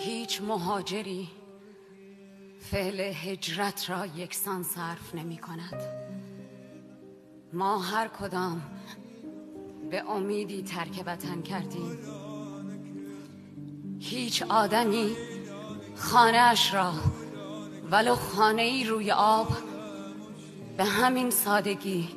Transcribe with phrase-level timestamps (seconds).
[0.00, 1.28] هیچ مهاجری
[2.60, 5.82] فعل هجرت را یکسان صرف نمی کند.
[7.52, 8.62] ما هر کدام
[9.90, 11.98] به امیدی ترک وطن کردیم.
[14.00, 15.16] هیچ آدمی
[15.96, 16.92] خانهاش را
[17.90, 19.48] ولو خانه ای روی آب
[20.76, 22.08] به همین سادگی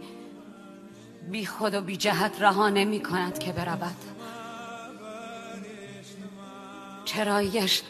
[1.31, 4.12] بی خود و بی جهت رها نمی کند که برود.
[7.15, 7.81] چرایش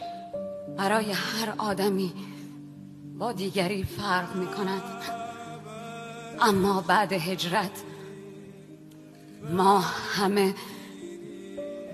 [0.77, 2.13] برای هر آدمی
[3.19, 4.83] با دیگری فرق می کند
[6.41, 7.83] اما بعد هجرت
[9.51, 9.79] ما
[10.15, 10.53] همه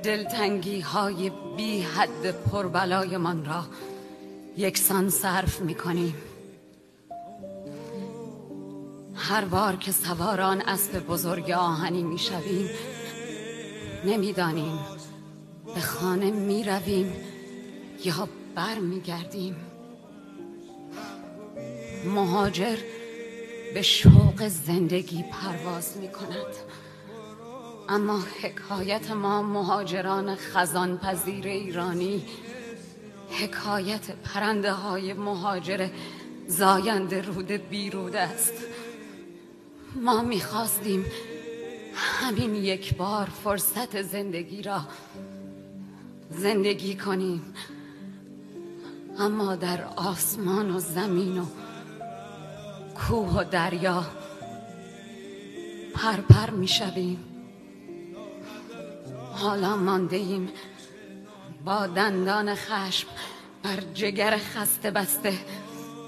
[0.03, 3.65] دلتنگی های بی حد پربلای من را
[4.57, 6.15] یکسان صرف می کنیم
[9.15, 12.69] هر بار که سواران اسب بزرگ آهنی می شویم
[14.05, 14.98] نمی‌دانیم
[15.75, 17.13] به خانه می رویم
[18.05, 19.55] یا بر می گردیم
[22.05, 22.77] مهاجر
[23.73, 26.55] به شوق زندگی پرواز می کند
[27.89, 32.25] اما حکایت ما مهاجران خزان پذیر ایرانی
[33.29, 35.89] حکایت پرنده های مهاجر
[36.47, 38.53] زاینده رود بیرود است.
[39.95, 41.05] ما می‌خواستیم
[41.95, 44.81] همین یک بار فرصت زندگی را
[46.39, 47.53] زندگی کنیم.
[49.19, 51.45] اما در آسمان و زمین و
[52.95, 54.05] کوه و دریا
[55.93, 57.23] پرپر می‌شویم
[59.33, 60.49] حالا مانده ایم
[61.65, 63.07] با دندان خشم
[63.63, 65.33] بر جگر خسته بسته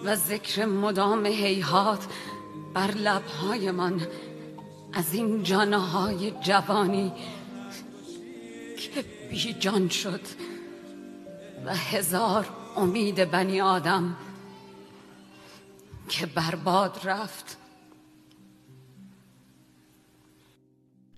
[0.06, 2.06] و ذکر مدام هیهات
[2.74, 4.02] بر لبهایمان.
[4.94, 7.12] از این جانهای جوانی
[9.32, 10.22] بی جان شد
[11.66, 14.16] و هزار امید بنی آدم
[16.10, 17.58] که برباد رفت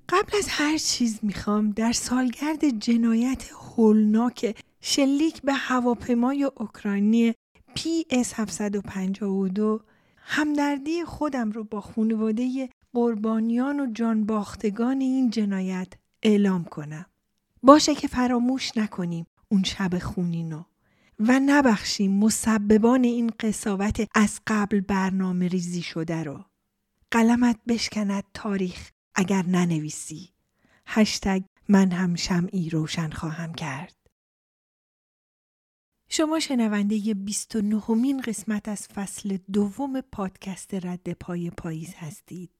[0.09, 7.33] قبل از هر چیز می‌خوام در سالگرد جنایت هولناک شلیک به هواپیمای اوکراینی
[7.75, 9.81] PS 752
[10.17, 15.93] همدردی خودم رو با خانواده قربانیان و جانباختگان این جنایت
[16.23, 17.05] اعلام کنم.
[17.63, 20.63] باشه که فراموش نکنیم اون شب خونینو
[21.19, 26.45] و نبخشیم مسببان این قصاوت از قبل برنامه ریزی شده رو.
[27.11, 30.29] قلمت بشکند تاریخ اگر ننویسی.
[30.87, 33.95] هشتگ من هم شمعی روشن خواهم کرد.
[36.09, 42.51] شما شنونده 29 مین قسمت از فصل دوم پادکست رد پای پاییز هستید.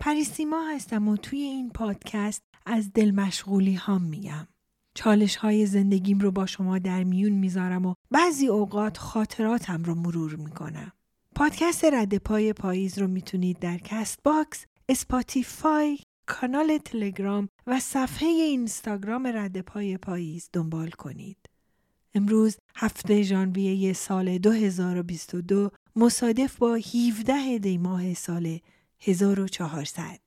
[0.00, 4.48] پریسیما هستم و توی این پادکست از دل مشغولی هام میگم.
[4.94, 10.36] چالش های زندگیم رو با شما در میون می‌ذارم و بعضی اوقات خاطراتم رو مرور
[10.36, 10.92] می‌کنم.
[11.34, 19.26] پادکست رد پای پاییز رو می‌تونید در کست باکس، اسپاتیفای، کانال تلگرام و صفحه اینستاگرام
[19.26, 21.38] رد پای پاییز دنبال کنید.
[22.14, 28.58] امروز هفته ژانویه سال 2022 مصادف با 17 دی ماه سال
[29.00, 30.18] 1400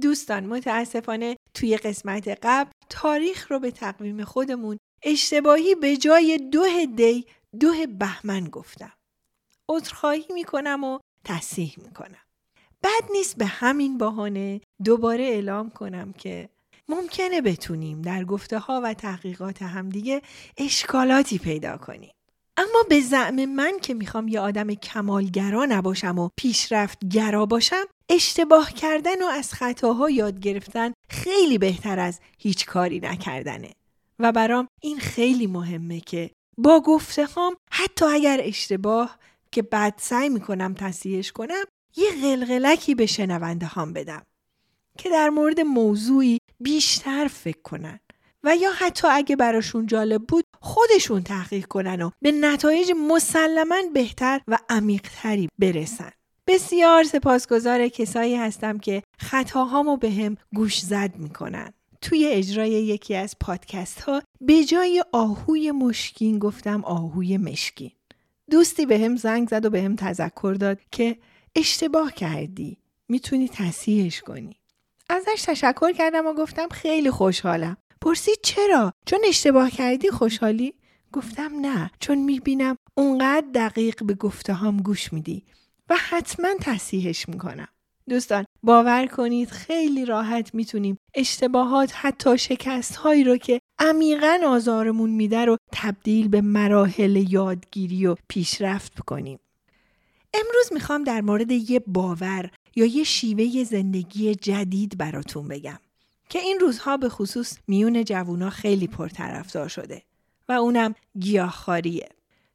[0.00, 6.64] دوستان متاسفانه توی قسمت قبل تاریخ رو به تقویم خودمون اشتباهی به جای دو
[6.96, 7.26] دی
[7.60, 8.92] دو بهمن گفتم.
[9.68, 12.24] عذرخواهی می‌کنم و تصحیح می‌کنم.
[12.82, 16.48] بد نیست به همین بهانه دوباره اعلام کنم که
[16.88, 20.22] ممکنه بتونیم در گفته ها و تحقیقات همدیگه
[20.56, 22.14] اشکالاتی پیدا کنیم.
[22.56, 28.72] اما به زعم من که می‌خوام یه آدم کمالگرا نباشم و پیشرفت گرا باشم اشتباه
[28.72, 33.72] کردن و از خطاها یاد گرفتن خیلی بهتر از هیچ کاری نکردنه.
[34.18, 39.18] و برام این خیلی مهمه که با گفته هام حتی اگر اشتباه
[39.52, 41.64] که بعد سعی می‌کنم تصحیحش کنم
[41.96, 44.22] یه غلغلکی به شنونده هام بدم
[44.98, 48.00] که در مورد موضوعی بیشتر فکر کنن.
[48.44, 54.40] و یا حتی اگه براشون جالب بود خودشون تحقیق کنن و به نتایج مسلما بهتر
[54.48, 56.10] و عمیقتری برسن.
[56.46, 61.72] بسیار سپاسگزار کسایی هستم که خطاهامو به هم گوش زد می‌کنن.
[62.00, 67.90] توی اجرای یکی از پادکست ها به جای آهوی مشکین گفتم آهوی مشکین.
[68.50, 71.16] دوستی به هم زنگ زد و به هم تذکر داد که
[71.56, 72.78] اشتباه کردی.
[73.08, 74.56] می‌تونی تصحیحش کنی.
[75.10, 77.76] ازش تشکر کردم و گفتم خیلی خوشحالم.
[78.04, 80.74] پرسید چرا؟ چون اشتباه کردی خوشحالی؟
[81.12, 85.44] گفتم نه چون می‌بینم اونقدر دقیق به گفته هم گوش میدی
[85.90, 87.68] و حتما تصحیحش می‌کنم.
[88.08, 95.44] دوستان باور کنید خیلی راحت می‌تونیم اشتباهات حتی شکست هایی رو که عمیقا آزارمون میده
[95.44, 99.38] رو تبدیل به مراحل یادگیری و پیشرفت کنیم.
[100.34, 105.78] امروز می‌خوام در مورد یه باور یا یه شیوه زندگی جدید براتون بگم
[106.34, 110.02] که این روزها به خصوص میون جوونا خیلی پرطرفدار شده
[110.48, 112.08] و اونم گیاهخواریه.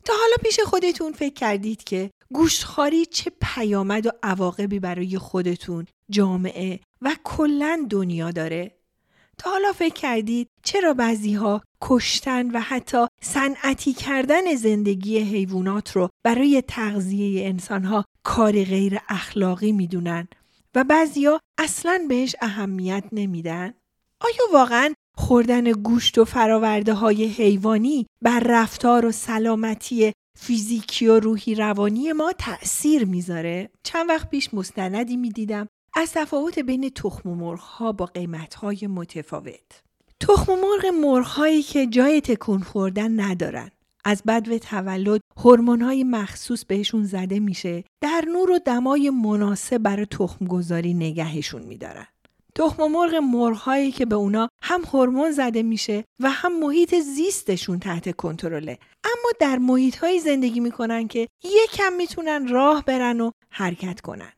[0.05, 6.79] تا حالا پیش خودتون فکر کردید که گوشتخواری چه پیامد و عواقبی برای خودتون، جامعه
[7.01, 8.71] و کلا دنیا داره؟
[9.37, 16.09] تا حالا فکر کردید چرا بعضی ها کشتن و حتی صنعتی کردن زندگی حیوانات رو
[16.23, 20.27] برای تغذیه انسان ها کاری غیر اخلاقی می‌دونن
[20.75, 23.73] و بعضیا اصلا بهش اهمیت نمیدن؟
[24.21, 31.55] آیا واقعا خوردن گوشت و فراورده های حیوانی بر رفتار و سلامتی فیزیکی و روحی
[31.55, 37.91] روانی ما تأثیر می‌ذاره؟ چند وقت پیش مستندی می‌دیدم از تفاوت بین تخم مرغ ها
[37.91, 39.83] با قیمت های متفاوت.
[40.19, 43.71] تخم مرغ مرغ هایی که جای تکون خوردن ندارن.
[44.05, 50.05] از بد تولد هورمون های مخصوص بهشون زده میشه در نور و دمای مناسب برای
[50.05, 52.07] تخم گذاری نگهشون میدارن.
[52.55, 58.15] تخم مرغ مرغهایی که به اونا هم هورمون زده میشه و هم محیط زیستشون تحت
[58.15, 64.31] کنترله اما در محیط های زندگی می‌کنن که یکم می‌تونن راه برن و حرکت کنن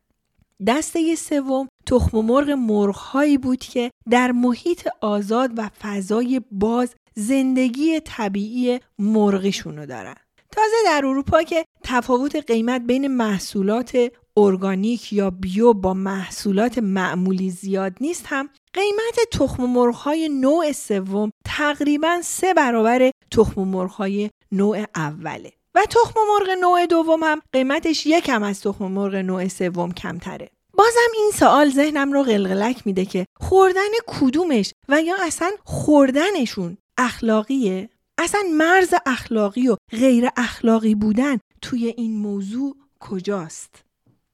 [0.68, 8.80] دسته سوم تخم مرغ مرغهایی بود که در محیط آزاد و فضای باز زندگی طبیعی
[9.00, 10.16] مرغشونو دارن.
[10.52, 17.94] تازه در اروپا که تفاوت قیمت بین محصولات ارگانیک یا بیو با محصولات معمولی زیاد
[18.02, 25.52] نیست هم قیمت تخم مرغ‌های نوع سوم تقریبا سه برابر تخم مرغ‌های نوع اوله.
[25.76, 30.50] و تخم مرغ نوع دوم هم قیمتش یکم از تخم مرغ نوع سوم کمتره.
[30.74, 37.90] بازم این سوال ذهنم رو قلقلک میده که خوردن کدومش و یا اصلا خوردنشون اخلاقیه
[38.18, 43.84] اصلا مرز اخلاقی و غیر اخلاقی بودن توی این موضوع کجاست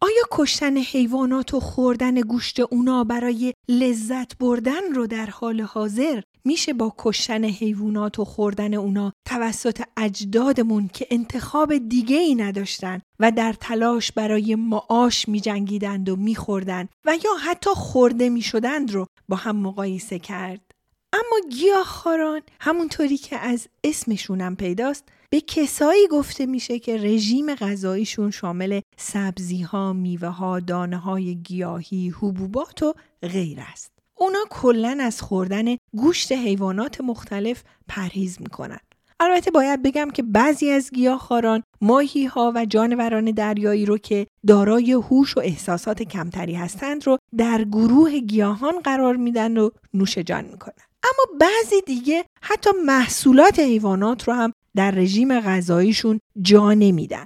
[0.02, 6.74] آیا کشتن حیوانات و خوردن گوشت اونا برای لذت بردن رو در حال حاضر میشه
[6.74, 13.54] با کشتن حیوانات و خوردن اونا توسط اجدادمون که انتخاب دیگه ای نداشتن و در
[13.54, 19.06] تلاش برای معاش می جنگیدند و می خوردن و یا حتی خورده می شدند رو
[19.30, 20.67] با هم مقایسه کرد.
[21.14, 28.82] اما گیاهخواران همونطوری که از اسمشونم پیداست به کسایی گفته میشه که رژیم غذاییشون شامل
[28.98, 33.92] سبزی ها، میوه ها، دانه های گیاهی، حبوبات و غیر است.
[34.18, 38.80] اونا کلا از خوردن گوشت حیوانات مختلف پرهیز می‌کنن.
[39.20, 44.92] البته باید بگم که بعضی از گیاهخواران ماهی ها و جانوران دریایی رو که دارای
[44.92, 50.87] هوش و احساسات کمتری هستند رو در گروه گیاهان قرار میدن و نوش جان می‌کنن.
[51.04, 57.26] اما بعضی دیگه حتی محصولات حیوانات رو هم در رژیم غذاییشون جا نمیدن.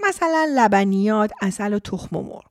[0.00, 2.44] مثلا لبنیات، اصل و تخم مرغ.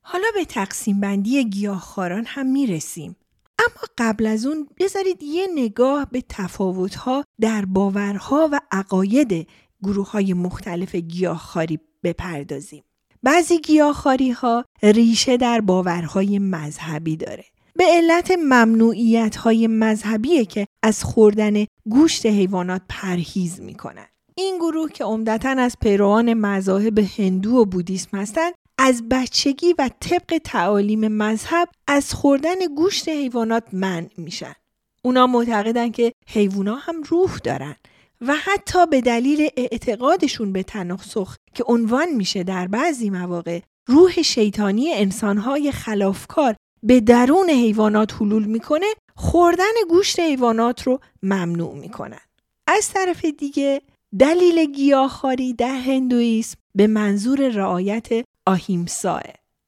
[0.00, 3.16] حالا به تقسیم بندی گیاهخواران هم می‌رسیم.
[3.58, 9.48] اما قبل از اون بذارید یه نگاه به تفاوتها در باورها و عقاید
[9.82, 12.84] گروه های مختلف گیاهخواری بپردازیم.
[13.22, 17.44] بعضی گیاهخواری ها ریشه در باورهای مذهبی داره.
[17.78, 24.06] به علت ممنوعیت های مذهبیه که از خوردن گوشت حیوانات پرهیز می‌کنن.
[24.34, 30.40] این گروه که عمدتا از پیروان مذاهب هندو و بودیسم هستند از بچگی و طبق
[30.44, 34.54] تعالیم مذهب از خوردن گوشت حیوانات منع میشن.
[35.02, 37.76] اونا معتقدن که حیوانات هم روح دارن
[38.20, 44.92] و حتی به دلیل اعتقادشون به تناسخ که عنوان میشه در بعضی مواقع روح شیطانی
[44.92, 52.20] انسانهای خلافکار به درون حیوانات حلول می‌کنه خوردن گوشت حیوانات رو ممنوع می‌کنن.
[52.66, 53.82] از طرف دیگه
[54.18, 58.08] دلیل گیاهخواری در هندویسم به منظور رعایت
[58.46, 59.22] آهیمساه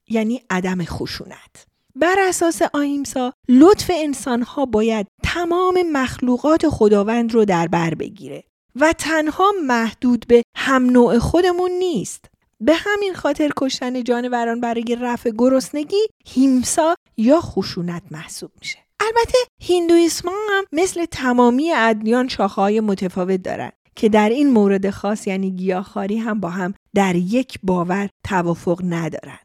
[0.08, 1.66] یعنی عدم خشونت.
[1.94, 8.44] بر اساس آهیمسا لطف انسانها باید تمام مخلوقات خداوند رو در بر بگیره
[8.76, 12.29] و تنها محدود به هم نوع خودمون نیست.
[12.60, 18.78] به همین خاطر کشتن جانوران برای رفع گرسنگی هیمسا یا خشونت محسوب میشه.
[19.00, 19.38] البته
[19.68, 26.18] هندویسم هم مثل تمامی ادیان شاخه‌های متفاوت دارند که در این مورد خاص یعنی گیاهخواری
[26.18, 29.38] هم با هم در یک باور توافق ندارن.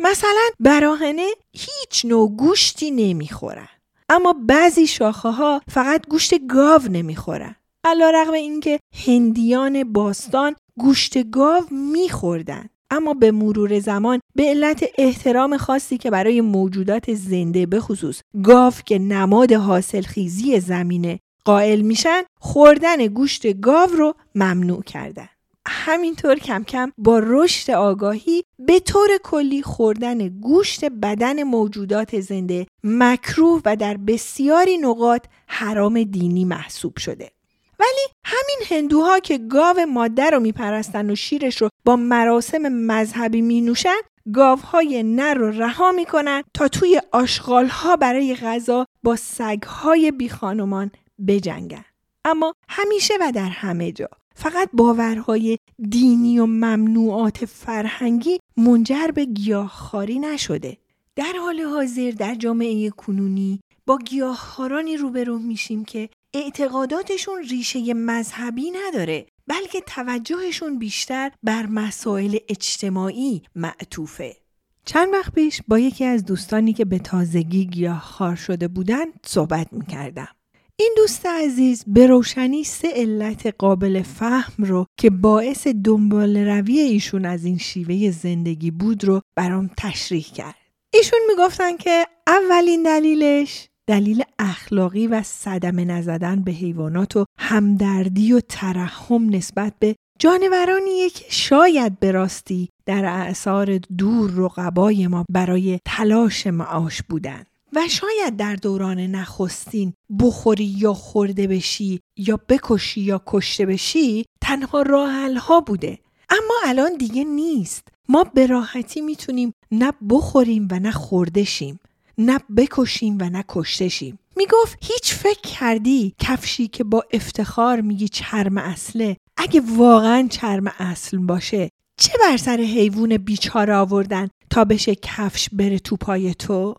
[0.00, 3.68] مثلا براهنه هیچ نوع گوشتی نمی‌خورن.
[4.08, 7.54] اما بعضی شاخه ها فقط گوشت گاو نمی‌خورن.
[7.84, 15.56] علا رقم اینکه هندیان باستان گوشت گاو میخوردن اما به مرور زمان به علت احترام
[15.56, 22.22] خاصی که برای موجودات زنده به خصوص گاو که نماد حاصل خیزی زمینه قائل میشن
[22.40, 25.28] خوردن گوشت گاو رو ممنوع کردن.
[25.66, 33.62] همینطور کم کم با رشد آگاهی به طور کلی خوردن گوشت بدن موجودات زنده مکروه
[33.64, 37.30] و در بسیاری نقاط حرام دینی محسوب شده.
[37.78, 43.60] ولی همین هندوها که گاو ماده رو میپرستن و شیرش رو با مراسم مذهبی می
[43.60, 43.96] نوشن
[44.32, 50.90] گاوهای نر رو رها می‌کنن تا توی آشغالها برای غذا با سگهای بیخانمان
[51.26, 51.84] بجنگن.
[52.24, 55.58] اما همیشه و در همه جا فقط باورهای
[55.88, 60.76] دینی و ممنوعات فرهنگی منجر به گیاهخواری نشده.
[61.16, 69.26] در حال حاضر در جامعه کنونی با گیاهخوارانی روبرو میشیم که اعتقاداتشون ریشه مذهبی نداره
[69.46, 74.36] بلکه توجهشون بیشتر بر مسائل اجتماعی معطوفه.
[74.84, 80.28] چند وقت پیش با یکی از دوستانی که به تازگی گیاهخوار شده بودن صحبت می‌کردم.
[80.76, 87.24] این دوست عزیز به روشنی سه علت قابل فهم رو که باعث دنبال روی ایشون
[87.24, 90.54] از این شیوه زندگی بود رو برام تشریح کرد.
[90.94, 98.40] ایشون می‌گفتن که اولین دلیلش دلیل اخلاقی و صدمه نزدن به حیوانات و همدردی و
[98.40, 106.46] ترحم نسبت به جانورانیه که شاید به راستی در اعثار دور رقبای ما برای تلاش
[106.46, 107.44] معاش بودن.
[107.72, 114.82] و شاید در دوران نخستین بخوری یا خورده بشی یا بکشی یا کشته بشی تنها
[114.82, 115.98] راه ها بوده.
[116.30, 117.88] اما الان دیگه نیست.
[118.08, 121.80] ما به راحتی می‌تونیم نه بخوریم و نه خورده شیم.
[122.18, 128.08] نه بکشیم و نه کشته شیم می‌گفت هیچ فکر کردی کفشی که با افتخار میگی
[128.08, 134.94] چرم اصله؟ اگه واقعا چرم اصل باشه چه بر سر حیوان بیچاره آوردن تا بشه
[134.94, 136.74] کفش بره تو پای تو؟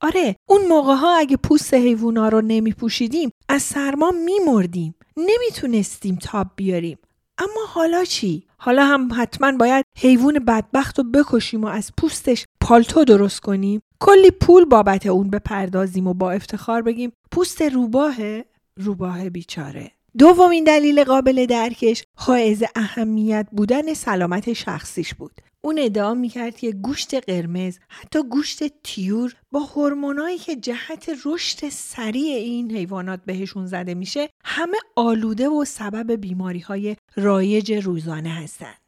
[0.00, 4.94] آره اون موقع ها اگه پوست حیوونا رو نمی پوشیدیم از سرما میمردیم.
[5.16, 6.98] نمی‌تونستیم تاب بیاریم.
[7.38, 13.04] اما حالا چی؟ حالا هم حتما باید حیوان بدبخت رو بکشیم و از پوستش پالتو
[13.04, 18.44] درست کنیم؟ کلی پول بابت اون بپردازیم و با افتخار بگیم پوست روباهه
[18.76, 26.56] روباه بیچاره دومین دلیل قابل درکش حائز اهمیت بودن سلامت شخصیش بود اون ادعا می‌کرد
[26.56, 33.66] که گوشت قرمز حتی گوشت تیور با هورمونایی که جهت رشد سریع این حیوانات بهشون
[33.66, 38.83] زده میشه همه آلوده و سبب بیماری های رایج روزانه هستند.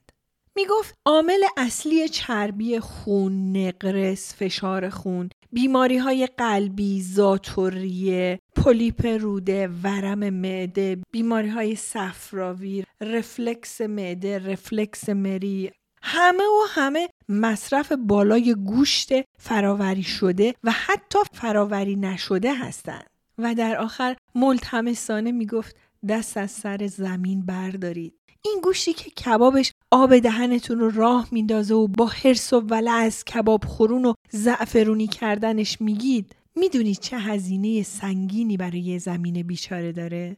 [0.57, 10.31] می‌گفت عامل اصلی چربی خون، نقرس، فشار خون، بیماری های قلبی، زاتوریه، پولیپ روده، ورم
[10.31, 15.71] معده، بیماری های صفراوی، رفلکس معده، رفلکس مری،
[16.03, 23.07] همه و همه مصرف بالای گوشت فراوری شده و حتی فراوری نشده هستند.
[23.39, 30.19] و در آخر ملتمسانه می‌گفت دست از سر زمین بردارید این گوشتی که کبابش آب
[30.19, 35.81] دهنتون رو راه میندازه و با حرس و ولع از کباب خورون و زعفرونی کردنش
[35.81, 40.37] میگید می‌دونید چه هزینه سنگینی برای زمین بیچاره داره؟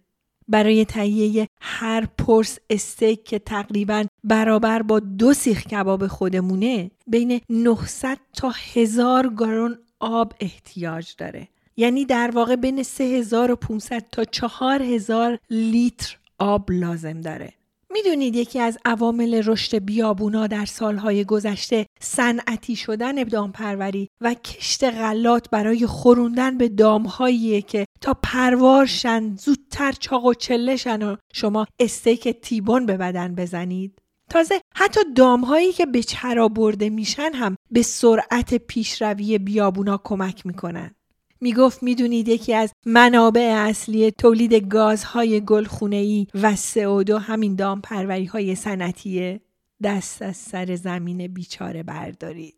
[0.49, 8.19] برای تهیه هر پرس استیک که تقریبا برابر با دو سیخ کباب خودمونه بین 900
[8.33, 11.49] تا 1000 گارون آب احتیاج داره
[11.79, 17.53] یعنی در واقع بین 3500 تا 4000 لیتر آب لازم داره.
[17.91, 25.51] می‌دونید یکی از عوامل رشد بیابونا در سالهای گذشته صنعتی شدن دامپروری و کشت غلات
[25.51, 32.87] برای خوروندن به دامهایی که تا پروارشن زودتر چاق و چلشن و شما استیک تیبون
[32.87, 33.99] به بدن بزنید.
[34.31, 40.95] تازه حتی دامهایی که به چرا برده میشن هم به سرعت پیشروی بیابونا کمک می‌کنن.
[41.41, 48.55] می‌گفت می‌دونید یکی از منابع اصلی تولید گازهای گلخونه‌ای و CO2 همین دام پروری های
[48.55, 49.41] سنتیه
[49.83, 52.55] دست از سر زمین بیچاره بردارید.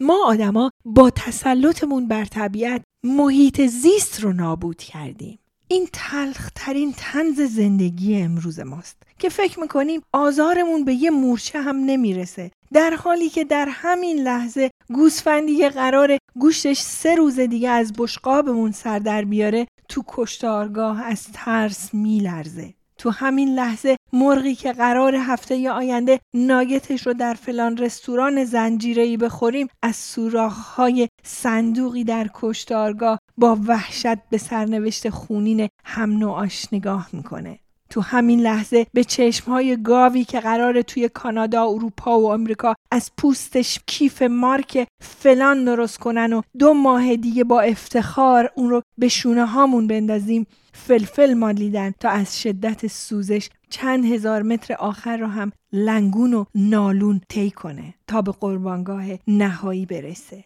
[0.00, 5.38] ما آدما با تسلطمون بر طبیعت محیط زیست رو نابود کردیم.
[5.72, 12.50] این تلخترین تنز زندگی امروز ماست که فکر می‌کنیم آزارمون به یه مورچه هم نمی‌رسه.
[12.72, 18.72] در حالی که در همین لحظه گوسفندی که قرار گوشتش سه روز دیگه از بشقابمون
[18.72, 22.74] سر در بیاره تو کشتارگاه از ترس میلرزه.
[22.98, 29.68] تو همین لحظه مرغی که قرار هفته آینده ناگتش رو در فلان رستوران زنجیره‌ای بخوریم
[29.82, 37.58] از سوراخ‌های صندوقی در کشتارگاه با وحشت به سرنوشت خونین هم نوعاش نگاه می‌کنه.
[37.90, 43.78] تو همین لحظه به چشمهای گاوی که قرار توی کانادا، اروپا و آمریکا از پوستش
[43.86, 49.46] کیف مارک فلان درست کنن و دو ماه دیگه با افتخار اون رو به شونه
[49.46, 56.34] هامون بندازیم فلفل مالیدن تا از شدت سوزش چند هزار متر آخر رو هم لنگون
[56.34, 60.44] و نالون طی کنه تا به قربانگاه نهایی برسه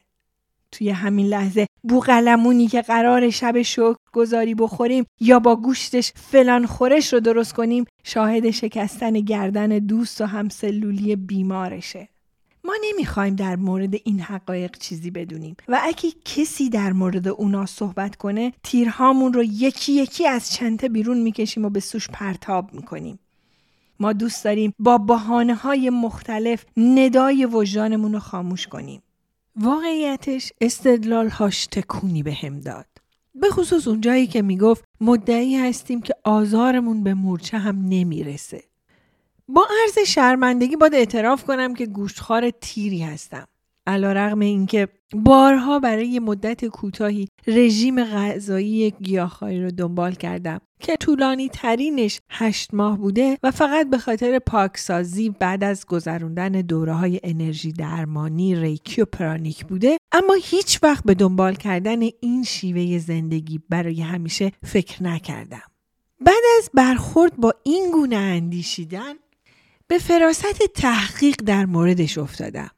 [0.72, 7.12] توی همین لحظه بوغلمونی که قرار شب شکر گذاری بخوریم یا با گوشتش فلان خورش
[7.12, 12.08] رو درست کنیم شاهد شکستن گردن دوست و همسلولی بیمارشه.
[12.64, 18.16] ما نمی‌خوایم در مورد این حقایق چیزی بدونیم و اگه کسی در مورد اونا صحبت
[18.16, 23.18] کنه تیرهامون رو یکی یکی از چنته بیرون می‌کشیم و به سوش پرتاب می‌کنیم.
[24.00, 29.02] ما دوست داریم با بحانه های مختلف ندای وجدانمون رو خاموش کنیم.
[29.56, 32.86] واقعیتش استدلال هاش تکونی به هم داد.
[33.34, 38.64] به خصوص اونجایی که می‌گفت مدعی هستیم که آزارمون به مورچه هم نمی‌رسه.
[39.48, 43.46] با عرض شرمندگی باید اعتراف کنم که گوشتخوار تیری هستم.
[43.86, 51.48] علا رغم اینکه بارها برای مدت کوتاهی رژیم غذایی گیاهخواری رو دنبال کردم که طولانی
[51.48, 57.72] ترینش هشت ماه بوده و فقط به خاطر پاکسازی بعد از گذروندن دوره های انرژی
[57.72, 64.00] درمانی ریکی و پرانیک بوده اما هیچ وقت به دنبال کردن این شیوه زندگی برای
[64.00, 65.62] همیشه فکر نکردم.
[66.20, 69.14] بعد از برخورد با این گونه اندیشیدن
[69.88, 72.70] به فراست تحقیق در موردش افتادم.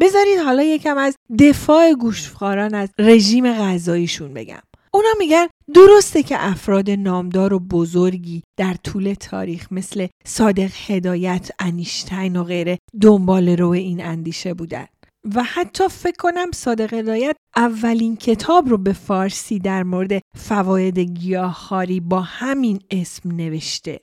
[0.00, 4.62] بذارید حالا یکم از دفاع گوشتخواران از رژیم غذاییشون بگم.
[4.94, 12.36] اونا میگن درسته که افراد نامدار و بزرگی در طول تاریخ مثل صادق هدایت، انیشتین
[12.36, 14.86] و غیره دنبال رو این اندیشه بودن.
[15.34, 22.00] و حتی فکر کنم صادق هدایت اولین کتاب رو به فارسی در مورد فواید گیاهخواری
[22.00, 24.00] با همین اسم نوشته.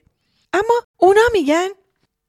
[0.52, 1.68] اما اونا میگن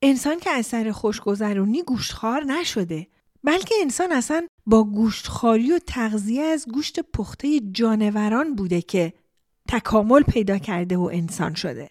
[0.02, 3.08] انسان که از سر خوشگذرونی گوشتخوار نشده
[3.44, 9.14] بلکه انسان اصلا با گوشتخواری و تغذیه از گوشت پخته جانوران بوده که
[9.70, 11.90] تکامل پیدا کرده و انسان شده.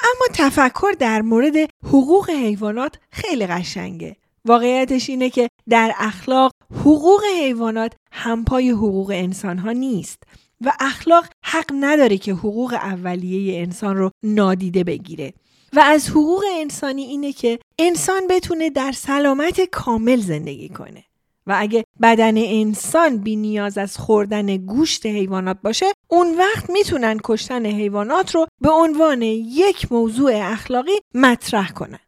[0.00, 4.16] اما تفکر در مورد حقوق حیوانات خیلی قشنگه.
[4.44, 10.22] واقعیتش اینه که در اخلاق حقوق حیوانات همپای حقوق انسان ها نیست
[10.60, 15.32] و اخلاق حق نداره که حقوق اولیه انسان رو نادیده بگیره.
[15.72, 21.04] و از حقوق انسانی اینه که انسان بتونه در سلامت کامل زندگی کنه.
[21.46, 27.66] و اگه بدن انسان بی نیاز از خوردن گوشت حیوانات باشه اون وقت می‌تونن کشتن
[27.66, 31.98] حیوانات رو به عنوان یک موضوع اخلاقی مطرح کنن.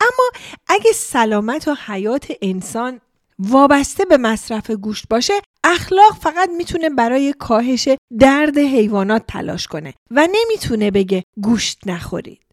[0.00, 0.30] اما
[0.66, 3.00] اگه سلامت و حیات انسان
[3.38, 7.88] وابسته به مصرف گوشت باشه اخلاق فقط می‌تونه برای کاهش
[8.18, 12.43] درد حیوانات تلاش کنه و نمی‌تونه بگه گوشت نخورید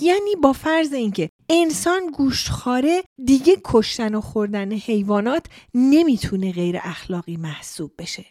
[0.00, 7.92] یعنی با فرض اینکه انسان گوشتخواره دیگه کشتن و خوردن حیوانات نمی‌تونه غیر اخلاقی محسوب
[7.98, 8.24] بشه.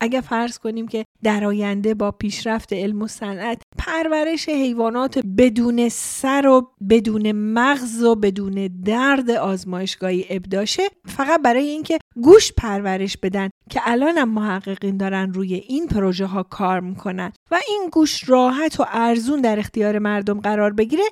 [0.00, 6.46] اگر فرض کنیم که در آینده با پیشرفت علم و صنعت پرورش حیوانات بدون سر
[6.46, 13.80] و بدون مغز و بدون درد آزمایشگاهی ابداشه فقط برای اینکه گوش پرورش بدن که
[13.84, 18.86] الان هم محققین دارن روی این پروژه ها کار می‌کنن و این گوش راحت و
[18.88, 21.04] ارزون در اختیار مردم قرار بگیره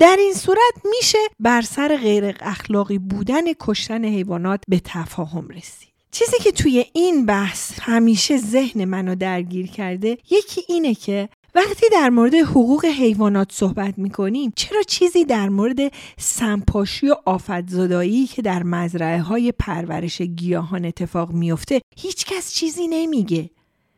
[0.00, 5.96] در این صورت میشه بر سر غیر اخلاقی بودن کشتن حیوانات به تفاهم رسید.
[6.10, 12.10] چیزی که توی این بحث همیشه ذهن منو درگیر کرده یکی اینه که وقتی در
[12.10, 15.78] مورد حقوق حیوانات صحبت می‌کنیم چرا چیزی در مورد
[16.18, 17.66] سمپاشی و آفت
[18.34, 23.50] که در مزرعه های پرورش گیاهان اتفاق میفته هیچکس چیزی نمیگه؟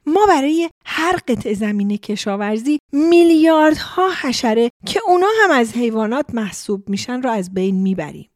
[0.07, 7.23] ما برای هر قطع زمین کشاورزی میلیاردها حشره که اونا هم از حیوانات محسوب میشن
[7.23, 8.31] رو از بین می‌بریم.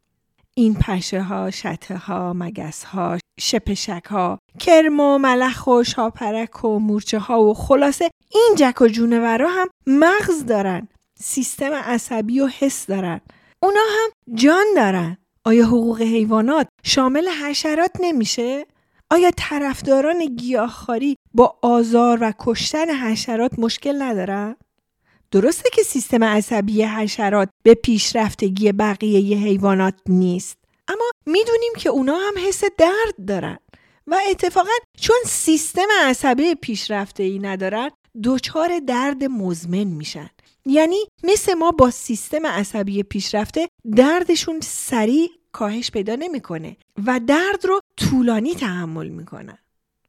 [0.55, 6.79] این پشه ها، شته ها، مگس ها، شپشک ها، کرم و ملخ و شاپرک و
[6.79, 10.89] مورچه ها و خلاصه این جک و جونورا هم مغز دارن
[11.19, 13.21] سیستم عصبی و حس دارن
[13.63, 18.67] اونا هم جان دارن آیا حقوق حیوانات شامل حشرات نمیشه؟
[19.11, 24.57] آیا طرفداران گیاهخواری با آزار و کشتن حشرات مشکل ندارن؟
[25.33, 30.57] درسته که سیستم عصبی حشرات به پیشرفتگی بقیه حیوانات نیست
[30.89, 33.59] اما می‌دونیم که اونا هم حس درد دارن
[34.07, 37.91] و اتفاقا چون سیستم عصبی پیشرفته ای ندارن
[38.25, 40.31] دچار درد مزمن میشن.
[40.67, 47.81] یعنی مثل ما با سیستم عصبی پیشرفته دردشون سریع کاهش پیدا نمی‌کنه و درد رو
[47.97, 49.59] طولانی تحمل می‌کنن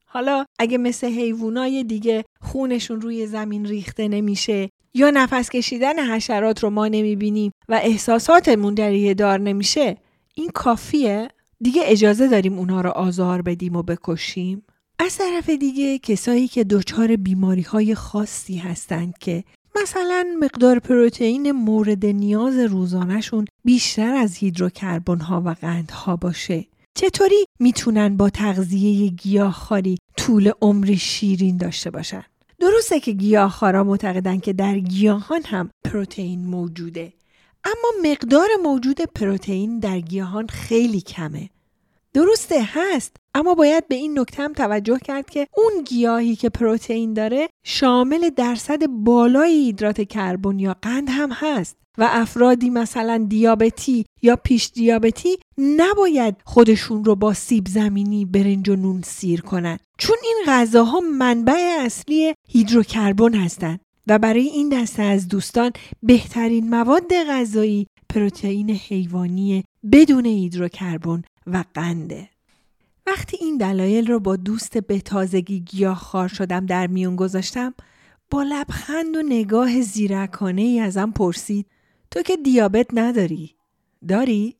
[0.05, 6.69] حالا اگه مثل حیوانای دیگه خونشون روی زمین ریخته نمیشه یا نفس کشیدن حشرات رو
[6.69, 9.97] ما نمی‌بینیم و احساساتمون دریه دار نمیشه
[10.33, 11.27] این کافیه؟
[11.61, 14.63] دیگه اجازه داریم اونها رو آزار بدیم و بکشیم؟
[14.99, 19.43] از طرف دیگه کسایی که دچار بیماری های خاصی هستند که
[19.81, 28.17] مثلا مقدار پروتئین مورد نیاز روزانهشون بیشتر از هیدروکربن ها و قندها باشه چطوری می‌تونن
[28.17, 32.23] با تغذیه گیاهخواری طول عمری شیرین داشته باشن
[32.63, 37.13] درسته که گیاهخوارا معتقدن که در گیاهان هم پروتئین موجوده
[37.63, 41.49] اما مقدار موجود پروتئین در گیاهان خیلی کمه.
[42.13, 47.13] درسته هست اما باید به این نکته هم توجه کرد که اون گیاهی که پروتئین
[47.13, 51.82] داره شامل درصد بالای هیدرات کربن یا قند هم هست.
[51.97, 58.75] و افرادی مثلا دیابتی یا پیش دیابتی نباید خودشون رو با سیب زمینی برنج و
[58.75, 59.77] نون سیر کنن.
[59.97, 65.71] چون این غذاها منبع اصلی هیدروکربن هستند و برای این دسته از دوستان
[66.03, 72.29] بهترین مواد غذایی پروتئین حیوانی بدون هیدروکربن و قنده.
[73.07, 77.73] وقتی این دلایل رو با دوست به تازگی گیاه خار شدم در میون گذاشتم
[78.29, 81.65] با لبخند و نگاه زیرکانه ای ازم پرسید
[82.13, 83.55] تو که دیابت نداری؟
[84.07, 84.55] داری؟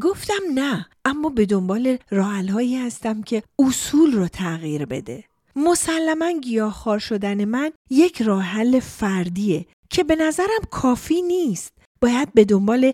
[0.00, 5.24] گفتم نه اما به دنبال راحلهایی هستم که اصول رو تغییر بده
[5.56, 11.72] مسلما گیاهخوار شدن من یک راحل فردیه که به نظرم کافی نیست
[12.04, 12.92] باید به دنبال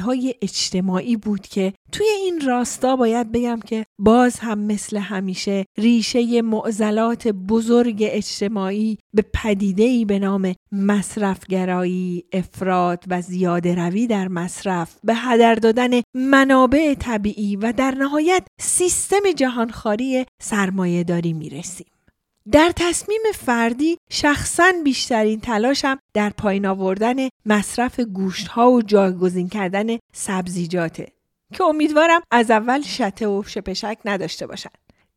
[0.00, 6.42] های اجتماعی بود که توی این راستا باید بگم که باز هم مثل همیشه ریشه
[6.42, 15.14] معضلات بزرگ اجتماعی به پدیده‌ای به نام مصرفگرایی، افراد و زیاده روی در مصرف به
[15.14, 21.86] هدر دادن منابع طبیعی و در نهایت سیستم جهانخواری سرمایه داری می‌رسیم.
[22.50, 29.98] در تصمیم فردی شخصا بیشترین تلاشم در پایین آوردن مصرف گوشت ها و جایگزین کردن
[30.12, 31.12] سبزیجاته
[31.54, 34.70] که امیدوارم از اول شته و شپشک نداشته باشن.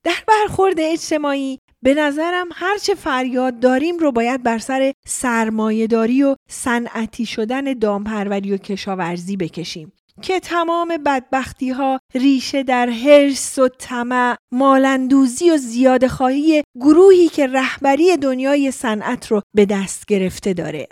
[0.04, 7.26] در برخورد اجتماعی به نظرم هرچه فریاد داریم رو باید بر سر سرمایهداری و صنعتی
[7.26, 15.52] شدن دامپروری و کشاورزی بکشیم که تمام بدبختی ها ریشه در حرس و طمع مالندوزی
[15.52, 20.88] و زیاده خواهی گروهی که رهبری دنیای صنعت رو به دست گرفته داره.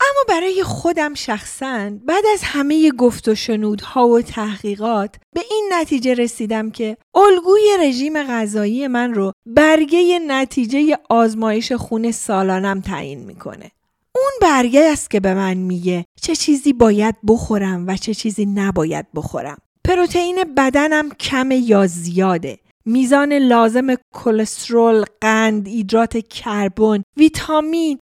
[0.00, 6.14] اما برای خودم شخصا بعد از همه گفت و شنودها و تحقیقات به این نتیجه
[6.14, 13.70] رسیدم که الگوی رژیم غذایی من رو برگه نتیجه آزمایش خون سالانم تعیین می‌کنه.
[14.16, 19.06] اون برگه است که به من میگه چه چیزی باید بخورم و چه چیزی نباید
[19.14, 19.58] بخورم.
[19.84, 22.58] پروتئین بدنم کم یا زیاده.
[22.84, 27.98] میزان لازم کلسترول، قند، ایدرات کربن، ویتامین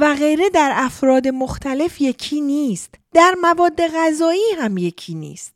[0.00, 2.94] و غیره در افراد مختلف یکی نیست.
[3.14, 5.54] در مواد غذایی هم یکی نیست.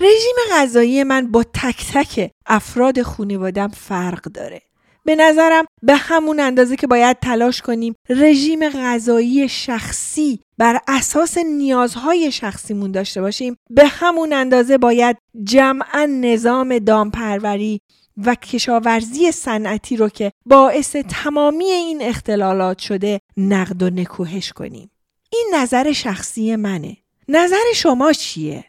[0.00, 4.62] رژیم غذایی من با تک تک افراد خانوادم فرق داره.
[5.04, 12.32] به نظرم به همون اندازه که باید تلاش کنیم رژیم غذایی شخصی بر اساس نیازهای
[12.32, 17.80] شخصیمون داشته باشیم به همون اندازه باید جمعا نظام دامپروری
[18.16, 24.90] و کشاورزی صنعتی رو که باعث تمامی این اختلالات شده نقد و نکوهش کنیم.
[25.32, 26.96] این نظر شخصی منه.
[27.28, 28.64] نظر شما چیه؟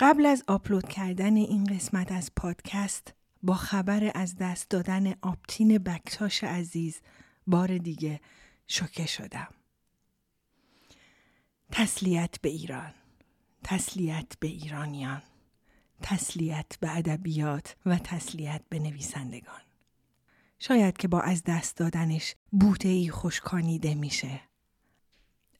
[0.00, 6.44] قبل از آپلود کردن این قسمت از پادکست با خبر از دست دادن آپتین بکتاش
[6.44, 7.00] عزیز
[7.46, 8.20] بار دیگه
[8.66, 9.48] شوکه شدم.
[11.72, 12.94] تسلیت به ایران
[13.64, 15.22] تسلیت به ایرانیان
[16.02, 19.60] تسلیت به ادبیات و تسلیت به نویسندگان
[20.58, 24.40] شاید که با از دست دادنش بوته ای خوشکانیده میشه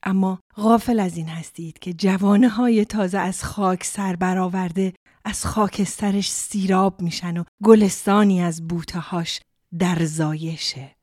[0.03, 4.92] اما غافل از این هستید که جوانه های تازه از خاک سر برآورده
[5.24, 9.40] از خاکسترش سیراب میشن و گلستانی از بوتهاش
[9.78, 10.96] در زایشه.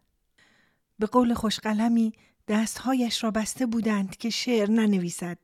[1.00, 2.14] به قول خوشقلمی
[2.48, 5.38] دستهایش را بسته بودند که شعر ننویسد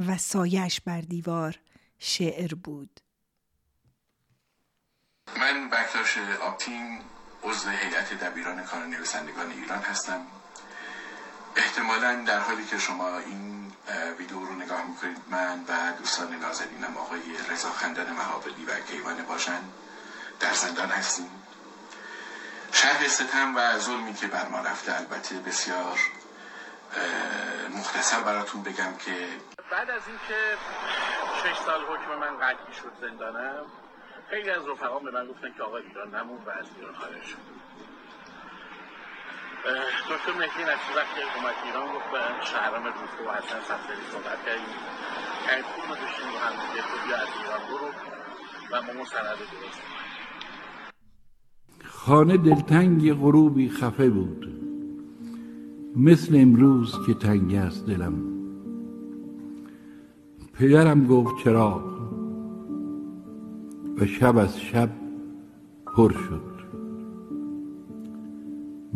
[0.00, 1.58] و سایش بر دیوار
[1.98, 3.00] شعر بود.
[5.36, 7.00] من بکتاش آپتین
[7.42, 10.20] عضو هیئت دبیران کار نویسندگان ایران هستم
[11.56, 13.63] احتمالا در حالی که شما این
[14.18, 15.18] ویدیو رو نگاه می‌کنید.
[15.30, 17.20] من و دوستان نازنینم آقای
[17.50, 19.60] رضا خندن محابلی و کیوان باشن.
[20.40, 21.30] در زندان هستیم.
[22.72, 25.98] شهر ستم و ظلمی که بر ما رفته البته بسیار
[27.74, 29.28] مختصر براتون بگم که
[29.70, 30.56] بعد از اینکه
[31.42, 33.66] شش سال حکم من قطعی شد زندانم
[34.30, 37.53] خیلی از رفقام به من گفتن که آقا ایران نمون و از ایران خارج شد
[39.64, 44.74] دکتر مهدی نشی وقتی اومد ایران گفت به شهرام روزگو و حسن سفری صحبت کردیم.
[45.62, 47.88] پول رو داشتیم با هم دیگه؟ تو بیا از ایران برو
[48.70, 49.80] و ما مستند درست
[51.84, 54.48] خانه دلتنگ غروبی خفه بود.
[55.96, 58.14] مثل امروز که تنگ است دلم.
[60.54, 61.84] پدرم گفت چراغ
[63.98, 64.90] و شب از شب
[65.86, 66.53] پر شد.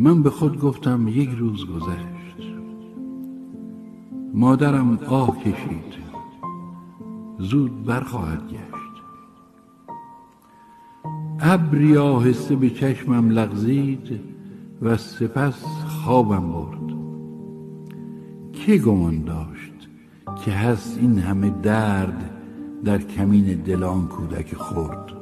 [0.00, 2.52] من به خود گفتم یک روز گذشت.
[4.34, 5.98] مادرم آه کشید.
[7.38, 9.02] زود برخواهد گشت.
[11.40, 14.20] ابری آهسته به چشمم لغزید
[14.82, 16.98] و سپس خوابم برد.
[18.52, 19.88] که گمان داشت
[20.44, 22.30] که هست این همه درد
[22.84, 25.12] در کمین دلان کودک خورد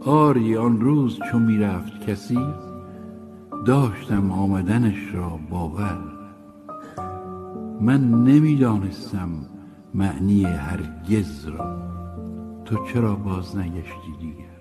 [0.00, 2.38] آری آن روز چو می‌رفت کسی
[3.64, 5.98] داشتم آمدنش را باور.
[7.80, 9.28] من نمی‌دانستم
[9.94, 11.78] معنی هرگز را.
[12.64, 14.53] تو چرا باز نگشتی دیگر؟